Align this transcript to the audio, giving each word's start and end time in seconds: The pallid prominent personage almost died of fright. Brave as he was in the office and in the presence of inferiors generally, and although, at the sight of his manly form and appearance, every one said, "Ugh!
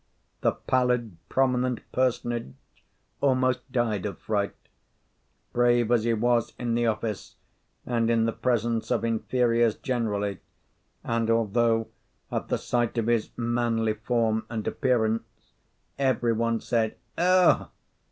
The 0.41 0.53
pallid 0.53 1.17
prominent 1.29 1.81
personage 1.91 2.55
almost 3.21 3.71
died 3.71 4.07
of 4.07 4.17
fright. 4.17 4.55
Brave 5.53 5.91
as 5.91 6.05
he 6.05 6.13
was 6.15 6.53
in 6.57 6.73
the 6.73 6.87
office 6.87 7.35
and 7.85 8.09
in 8.09 8.25
the 8.25 8.31
presence 8.33 8.89
of 8.89 9.05
inferiors 9.05 9.75
generally, 9.75 10.39
and 11.03 11.29
although, 11.29 11.89
at 12.31 12.47
the 12.47 12.57
sight 12.57 12.97
of 12.97 13.05
his 13.05 13.29
manly 13.37 13.93
form 13.93 14.47
and 14.49 14.67
appearance, 14.67 15.53
every 15.99 16.33
one 16.33 16.61
said, 16.61 16.95
"Ugh! 17.19 17.69